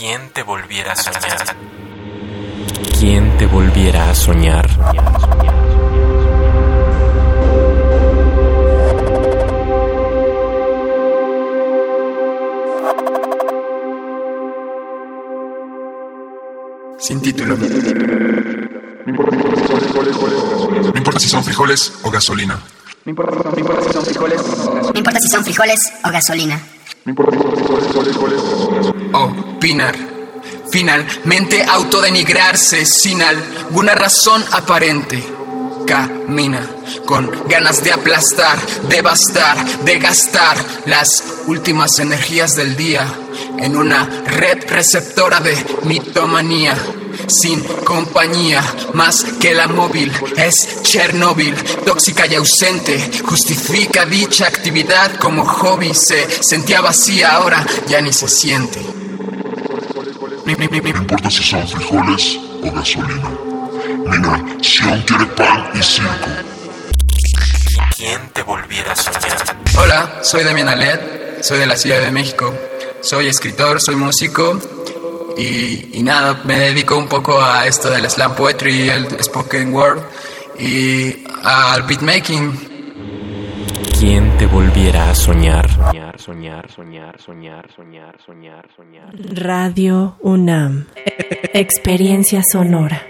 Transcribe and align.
¿Quién 0.00 0.30
te 0.32 0.42
volviera 0.42 0.92
a 0.92 0.96
soñar? 0.96 1.56
¿Quién 2.98 3.36
te 3.36 3.44
volviera 3.44 4.08
a 4.08 4.14
soñar? 4.14 4.66
Sin 16.98 17.20
título. 17.20 17.58
No 17.58 17.68
importa 20.96 21.20
si 21.20 21.28
son 21.28 21.44
frijoles 21.44 21.92
o 22.04 22.10
gasolina. 22.10 22.58
No 23.04 23.10
importa, 23.10 23.50
no 23.50 23.58
importa 23.58 23.82
si 23.82 23.92
son 23.92 24.06
frijoles. 24.06 24.40
No 24.40 24.98
importa 24.98 25.20
si 25.20 25.28
son 25.28 25.44
frijoles 25.44 25.92
o 26.02 26.10
gasolina. 26.10 26.58
Opinar. 29.30 29.96
Finalmente 30.70 31.64
autodenigrarse 31.64 32.84
sin 32.86 33.22
alguna 33.22 33.94
razón 33.94 34.44
aparente. 34.52 35.22
Camina 35.86 36.68
con 37.04 37.30
ganas 37.48 37.82
de 37.82 37.92
aplastar, 37.92 38.58
devastar, 38.88 39.56
de 39.84 39.98
gastar 39.98 40.56
las 40.86 41.24
últimas 41.46 41.98
energías 41.98 42.54
del 42.54 42.76
día 42.76 43.12
en 43.58 43.76
una 43.76 44.04
red 44.26 44.64
receptora 44.68 45.40
de 45.40 45.56
mitomanía. 45.84 46.76
Sin 47.26 47.60
compañía, 47.84 48.62
más 48.94 49.24
que 49.40 49.54
la 49.54 49.66
móvil, 49.68 50.12
es 50.36 50.82
Chernobyl, 50.82 51.54
tóxica 51.84 52.26
y 52.26 52.34
ausente. 52.34 53.10
Justifica 53.24 54.04
dicha 54.06 54.46
actividad 54.46 55.16
como 55.16 55.44
hobby, 55.44 55.92
se 55.94 56.26
sentía 56.42 56.80
vacía, 56.80 57.32
ahora 57.32 57.64
ya 57.88 58.00
ni 58.00 58.12
se 58.12 58.28
siente. 58.28 58.80
No 60.58 60.88
importa 60.88 61.30
si 61.30 61.44
son 61.44 61.66
frijoles 61.68 62.36
o 62.64 62.72
gasolina. 62.72 63.30
Mi 64.06 64.18
nación 64.18 65.02
quiere 65.06 65.26
pan 65.26 65.70
y 65.74 65.82
circo. 65.82 66.28
¿Quién 67.96 68.20
te 68.32 68.42
volviera 68.42 68.92
a 68.92 68.96
soñar? 68.96 69.56
Hola, 69.78 70.18
soy 70.22 70.42
Damián 70.42 70.68
Alet, 70.68 71.44
soy 71.44 71.60
de 71.60 71.66
la 71.66 71.76
Ciudad 71.76 72.00
de 72.00 72.10
México. 72.10 72.52
Soy 73.00 73.28
escritor, 73.28 73.80
soy 73.80 73.94
músico 73.94 74.58
y, 75.38 75.98
y 75.98 76.02
nada, 76.02 76.40
me 76.44 76.58
dedico 76.58 76.96
un 76.96 77.06
poco 77.06 77.40
a 77.40 77.66
esto 77.66 77.88
del 77.88 78.10
slam 78.10 78.34
poetry, 78.34 78.90
el 78.90 79.22
spoken 79.22 79.72
word 79.72 80.00
y 80.58 81.24
al 81.44 81.84
beatmaking. 81.84 82.69
¿Quién 84.00 84.34
te 84.38 84.46
volviera 84.46 85.10
a 85.10 85.14
soñar? 85.14 85.68
Soñar, 85.68 86.18
soñar, 86.18 86.70
soñar, 86.70 87.20
soñar, 87.20 87.70
soñar, 87.76 88.16
soñar, 88.24 88.66
soñar. 88.74 89.14
Radio 89.34 90.16
UNAM. 90.22 90.86
Experiencia 91.52 92.40
sonora. 92.50 93.09